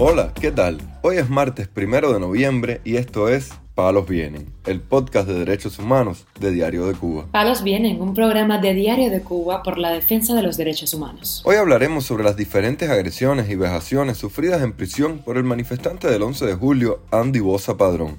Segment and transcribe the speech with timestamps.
[0.00, 0.78] Hola, ¿qué tal?
[1.02, 5.80] Hoy es martes primero de noviembre y esto es Palos Vienen, el podcast de derechos
[5.80, 7.26] humanos de Diario de Cuba.
[7.32, 11.42] Palos Vienen, un programa de Diario de Cuba por la defensa de los derechos humanos.
[11.44, 16.22] Hoy hablaremos sobre las diferentes agresiones y vejaciones sufridas en prisión por el manifestante del
[16.22, 18.18] 11 de julio, Andy Bosa Padrón.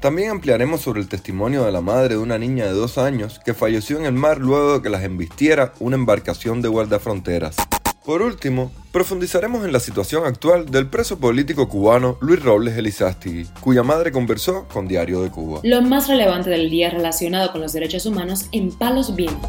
[0.00, 3.54] También ampliaremos sobre el testimonio de la madre de una niña de dos años que
[3.54, 7.56] falleció en el mar luego de que las embistiera una embarcación de guardafronteras.
[8.08, 13.84] Por último, profundizaremos en la situación actual del preso político cubano Luis Robles Elizástigui, cuya
[13.84, 15.60] madre conversó con Diario de Cuba.
[15.62, 19.48] Lo más relevante del día relacionado con los derechos humanos en Palos Vientos.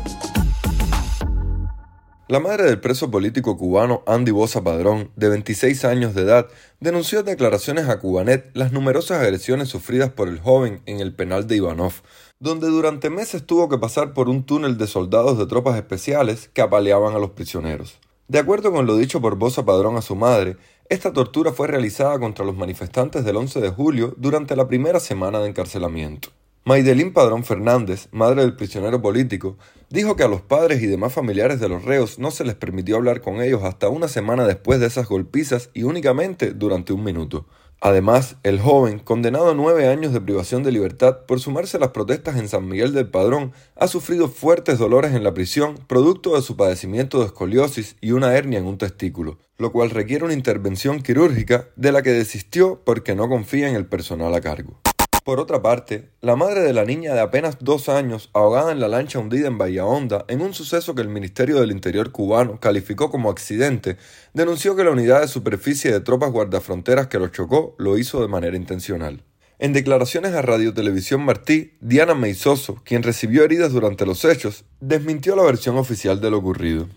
[2.27, 6.45] La madre del preso político cubano Andy Bosa Padrón, de 26 años de edad,
[6.79, 11.47] denunció en declaraciones a Cubanet las numerosas agresiones sufridas por el joven en el penal
[11.47, 11.93] de Ivanov,
[12.39, 16.61] donde durante meses tuvo que pasar por un túnel de soldados de tropas especiales que
[16.61, 17.97] apaleaban a los prisioneros.
[18.29, 22.19] De acuerdo con lo dicho por Bosa Padrón a su madre, esta tortura fue realizada
[22.19, 26.29] contra los manifestantes del 11 de julio durante la primera semana de encarcelamiento.
[26.63, 29.57] Maidelín Padrón Fernández, madre del prisionero político,
[29.89, 32.97] dijo que a los padres y demás familiares de los reos no se les permitió
[32.97, 37.47] hablar con ellos hasta una semana después de esas golpizas y únicamente durante un minuto.
[37.81, 41.91] Además, el joven, condenado a nueve años de privación de libertad por sumarse a las
[41.91, 46.41] protestas en San Miguel del Padrón, ha sufrido fuertes dolores en la prisión producto de
[46.41, 51.01] su padecimiento de escoliosis y una hernia en un testículo, lo cual requiere una intervención
[51.01, 54.77] quirúrgica de la que desistió porque no confía en el personal a cargo.
[55.23, 58.87] Por otra parte, la madre de la niña de apenas dos años, ahogada en la
[58.87, 63.11] lancha hundida en Bahía Honda, en un suceso que el Ministerio del Interior cubano calificó
[63.11, 63.97] como accidente,
[64.33, 68.27] denunció que la unidad de superficie de tropas guardafronteras que lo chocó lo hizo de
[68.27, 69.23] manera intencional.
[69.61, 75.35] En declaraciones a Radio Televisión Martí, Diana Meizoso, quien recibió heridas durante los hechos, desmintió
[75.35, 76.87] la versión oficial de lo ocurrido.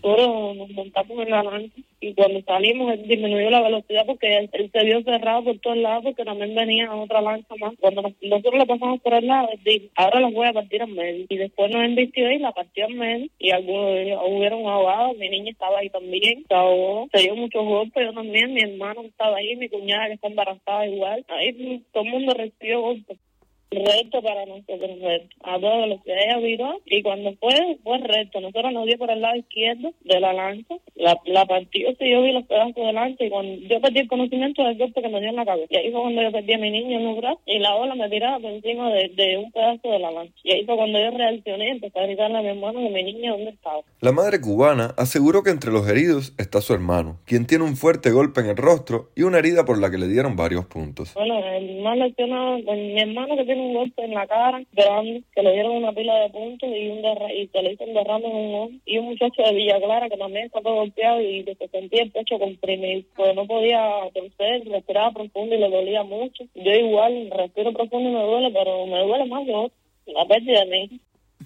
[0.73, 4.83] Montamos en la lancha y cuando salimos él disminuyó la velocidad porque él, él, se
[4.83, 7.73] vio cerrado por todos lados porque también venía otra lancha más.
[7.79, 10.93] Cuando nos, nosotros le pasamos por el lado, dijo, ahora las voy a partir en
[10.93, 11.25] medio.
[11.29, 15.17] Y después nos embistió y la partió en medio y algunos de ellos hubieron ahogados.
[15.17, 19.01] Mi niña estaba ahí también, se ahogó, se dio muchos golpes, yo también, mi hermano
[19.03, 21.23] estaba ahí, mi cuñada que está embarazada igual.
[21.29, 23.17] Ahí todo el mundo recibió golpes
[23.73, 28.39] recto para nosotros, recto, a todo lo que ella viró y cuando fue, fue recto.
[28.41, 32.21] Nosotros nos dio por el lado izquierdo de la lanza, la, la partió, sí, yo
[32.21, 35.19] vi los pedazos de lanza y cuando yo perdí el conocimiento del golpe que me
[35.19, 35.67] dio en la cabeza.
[35.69, 37.95] Y ahí fue cuando yo perdí a mi niño en un brazo y la ola
[37.95, 40.33] me tiraba por encima de, de, un pedazo de la lanza.
[40.43, 43.03] Y ahí fue cuando yo reaccioné y empecé a gritarle a mi hermano que mi
[43.03, 43.81] niño dónde estaba.
[44.01, 48.11] La madre cubana aseguró que entre los heridos está su hermano, quien tiene un fuerte
[48.11, 51.13] golpe en el rostro y una herida por la que le dieron varios puntos.
[51.13, 55.53] Bueno, el más lesionado, mi hermano que tiene un golpe en la cara que le
[55.53, 58.35] dieron una pila de puntos y un derra y se le hizo un derrame en
[58.35, 58.71] un ojo.
[58.85, 62.03] Y un muchacho de Villa Clara que también está todo golpeado y que se sentía
[62.03, 66.43] el pecho comprimido, pues no podía torcer, respiraba profundo y le dolía mucho.
[66.55, 70.65] Yo igual respiro profundo y me duele, pero me duele más que otro, la pérdida
[70.65, 70.99] de mi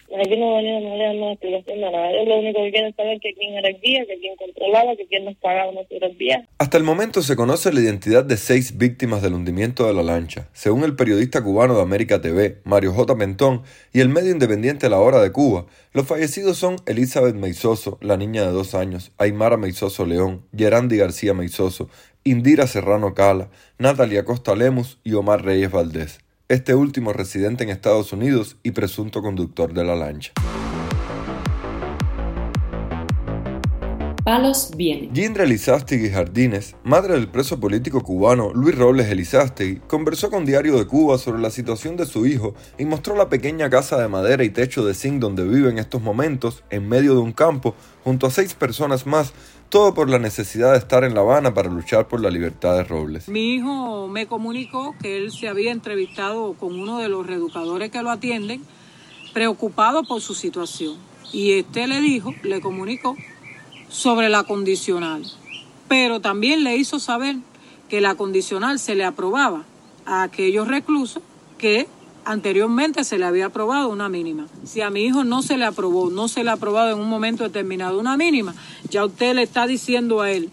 [0.07, 2.09] Aquí no de.
[2.09, 5.05] Ellos lo único que quieren saber que quién era el guía, que quién controlaba, que
[5.07, 5.71] quién nos pagaba
[6.17, 6.47] días.
[6.57, 10.49] Hasta el momento se conoce la identidad de seis víctimas del hundimiento de la lancha.
[10.53, 13.15] Según el periodista cubano de América TV, Mario J.
[13.15, 13.63] Mentón,
[13.93, 18.43] y el medio independiente La Hora de Cuba, los fallecidos son Elizabeth Meizoso, la niña
[18.43, 21.89] de dos años, Aymara Meizoso León, Gerandi García Meizoso,
[22.23, 26.19] Indira Serrano Cala, Natalia Costa Lemus y Omar Reyes Valdés
[26.49, 30.31] este último residente en Estados Unidos y presunto conductor de la lancha.
[34.23, 35.09] Palos viene.
[35.13, 40.85] Gindra Elizástegui Jardines, madre del preso político cubano Luis Robles Elizástegui, conversó con Diario de
[40.85, 44.49] Cuba sobre la situación de su hijo y mostró la pequeña casa de madera y
[44.49, 48.31] techo de zinc donde vive en estos momentos, en medio de un campo, junto a
[48.31, 49.31] seis personas más,
[49.69, 52.83] todo por la necesidad de estar en La Habana para luchar por la libertad de
[52.83, 53.27] Robles.
[53.27, 58.01] Mi hijo me comunicó que él se había entrevistado con uno de los reeducadores que
[58.01, 58.61] lo atienden,
[59.33, 60.95] preocupado por su situación.
[61.33, 63.15] Y este le dijo, le comunicó
[63.89, 65.23] sobre la condicional,
[65.87, 67.35] pero también le hizo saber
[67.89, 69.65] que la condicional se le aprobaba
[70.05, 71.23] a aquellos reclusos
[71.57, 71.87] que
[72.27, 74.47] anteriormente se le había aprobado una mínima.
[74.65, 77.07] Si a mi hijo no se le aprobó, no se le ha aprobado en un
[77.07, 78.53] momento determinado una mínima,
[78.89, 80.49] ya usted le está diciendo a él,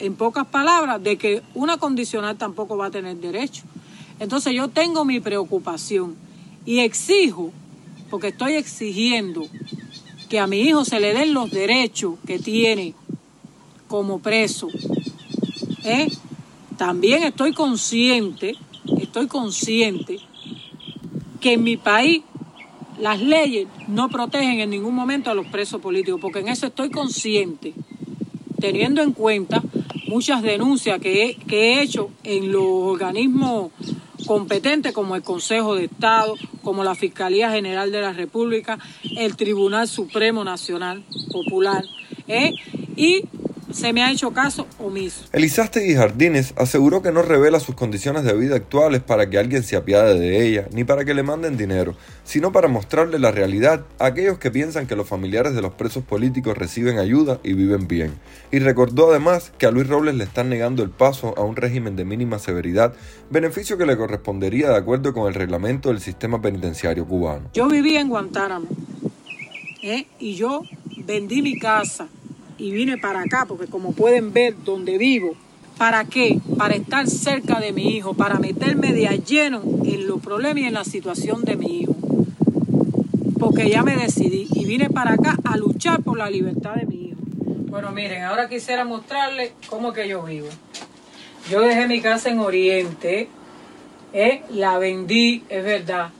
[0.00, 3.62] en pocas palabras, de que una condicional tampoco va a tener derecho.
[4.20, 6.14] Entonces yo tengo mi preocupación
[6.66, 7.52] y exijo,
[8.10, 9.46] porque estoy exigiendo
[10.28, 12.94] que a mi hijo se le den los derechos que tiene
[13.88, 14.68] como preso.
[15.84, 16.10] ¿eh?
[16.76, 18.56] También estoy consciente,
[19.00, 20.20] estoy consciente
[21.44, 22.22] que en mi país
[22.98, 26.88] las leyes no protegen en ningún momento a los presos políticos, porque en eso estoy
[26.88, 27.74] consciente,
[28.58, 29.62] teniendo en cuenta
[30.08, 33.72] muchas denuncias que he, hecho en los organismos
[34.24, 38.78] competentes como el Consejo de Estado, como la Fiscalía General de la República,
[39.14, 41.84] el Tribunal Supremo Nacional Popular,
[42.26, 42.54] ¿eh?
[42.96, 43.24] y
[43.74, 45.24] se me ha hecho caso omiso.
[45.32, 49.76] Elizástegui Jardines aseguró que no revela sus condiciones de vida actuales para que alguien se
[49.76, 54.06] apiade de ella, ni para que le manden dinero, sino para mostrarle la realidad a
[54.06, 58.14] aquellos que piensan que los familiares de los presos políticos reciben ayuda y viven bien.
[58.52, 61.96] Y recordó además que a Luis Robles le están negando el paso a un régimen
[61.96, 62.94] de mínima severidad,
[63.30, 67.50] beneficio que le correspondería de acuerdo con el reglamento del sistema penitenciario cubano.
[67.52, 68.68] Yo viví en Guantánamo
[69.82, 70.06] ¿eh?
[70.20, 70.62] y yo
[71.04, 72.08] vendí mi casa
[72.58, 75.34] y vine para acá, porque como pueden ver donde vivo,
[75.78, 76.38] ¿para qué?
[76.56, 80.74] Para estar cerca de mi hijo, para meterme de lleno en los problemas y en
[80.74, 81.94] la situación de mi hijo.
[83.38, 87.08] Porque ya me decidí y vine para acá a luchar por la libertad de mi
[87.08, 87.18] hijo.
[87.68, 90.48] Bueno, miren, ahora quisiera mostrarles cómo que yo vivo.
[91.50, 93.28] Yo dejé mi casa en Oriente,
[94.14, 94.42] ¿eh?
[94.50, 96.10] la vendí, es verdad,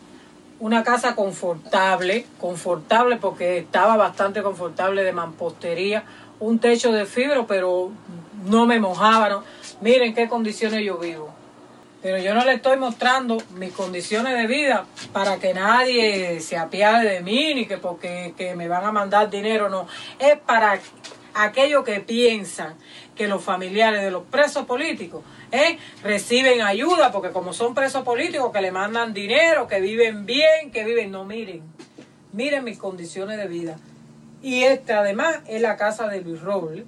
[0.61, 6.05] una casa confortable, confortable porque estaba bastante confortable de mampostería,
[6.41, 7.91] un techo de fibra, pero
[8.47, 9.43] no me mojaba.
[9.81, 11.35] Miren qué condiciones yo vivo.
[12.03, 17.09] Pero yo no le estoy mostrando mis condiciones de vida para que nadie se apiade
[17.09, 19.87] de mí ni que porque que me van a mandar dinero, no.
[20.19, 20.79] Es para
[21.33, 22.75] aquellos que piensan
[23.15, 25.79] que los familiares de los presos políticos ¿eh?
[26.03, 30.85] reciben ayuda, porque como son presos políticos que le mandan dinero, que viven bien, que
[30.85, 31.63] viven, no miren,
[32.33, 33.79] miren mis condiciones de vida.
[34.45, 36.85] Y esta además es la casa de Luis Robles,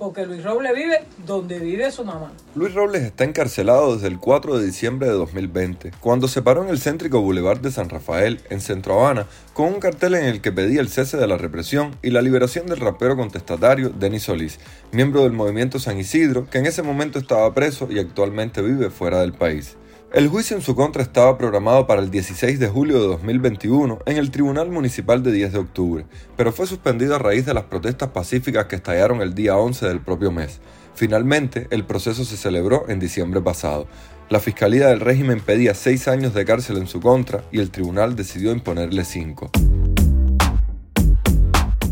[0.00, 2.32] porque Luis Robles vive donde vive su mamá.
[2.56, 6.70] Luis Robles está encarcelado desde el 4 de diciembre de 2020, cuando se paró en
[6.70, 10.50] el céntrico Boulevard de San Rafael, en Centro Habana, con un cartel en el que
[10.50, 14.58] pedía el cese de la represión y la liberación del rapero contestatario Denis Solís,
[14.90, 19.20] miembro del movimiento San Isidro, que en ese momento estaba preso y actualmente vive fuera
[19.20, 19.76] del país.
[20.12, 24.18] El juicio en su contra estaba programado para el 16 de julio de 2021 en
[24.18, 26.04] el Tribunal Municipal de 10 de octubre,
[26.36, 30.00] pero fue suspendido a raíz de las protestas pacíficas que estallaron el día 11 del
[30.00, 30.60] propio mes.
[30.94, 33.86] Finalmente, el proceso se celebró en diciembre pasado.
[34.28, 38.14] La Fiscalía del régimen pedía seis años de cárcel en su contra y el tribunal
[38.14, 39.50] decidió imponerle cinco.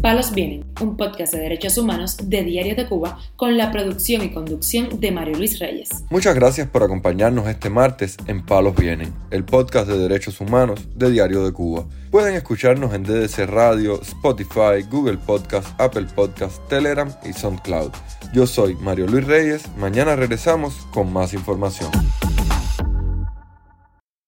[0.01, 4.33] Palos Vienen, un podcast de derechos humanos de Diario de Cuba con la producción y
[4.33, 5.91] conducción de Mario Luis Reyes.
[6.09, 11.11] Muchas gracias por acompañarnos este martes en Palos Vienen, el podcast de derechos humanos de
[11.11, 11.85] Diario de Cuba.
[12.11, 17.91] Pueden escucharnos en DDC Radio, Spotify, Google Podcast, Apple Podcast, Telegram y SoundCloud.
[18.33, 21.91] Yo soy Mario Luis Reyes, mañana regresamos con más información.